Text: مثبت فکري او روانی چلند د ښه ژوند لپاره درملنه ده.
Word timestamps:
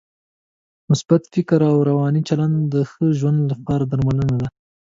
مثبت 0.89 1.21
فکري 1.33 1.65
او 1.71 1.77
روانی 1.89 2.21
چلند 2.29 2.55
د 2.73 2.75
ښه 2.89 3.05
ژوند 3.19 3.39
لپاره 3.51 3.83
درملنه 3.91 4.35
ده. 4.41 4.47